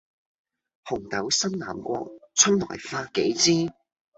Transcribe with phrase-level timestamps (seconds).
[0.85, 3.71] 紅豆生南國，春來發幾枝，